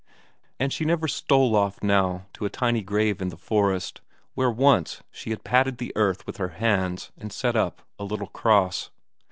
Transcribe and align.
And 0.59 0.73
she 0.73 0.83
never 0.83 1.07
stole 1.07 1.55
off 1.55 1.83
now 1.83 2.25
to 2.33 2.45
a 2.45 2.49
tiny 2.49 2.81
grave 2.81 3.21
in 3.21 3.29
the 3.29 3.37
forest, 3.37 4.01
where 4.33 4.49
once 4.49 5.03
she 5.11 5.29
had 5.29 5.43
patted 5.43 5.77
the 5.77 5.93
earth 5.95 6.25
with 6.25 6.37
her 6.37 6.49
hands 6.57 7.11
and 7.19 7.31
set 7.31 7.55
up 7.55 7.83
a 7.99 8.03
little 8.03 8.25
cross. 8.25 8.89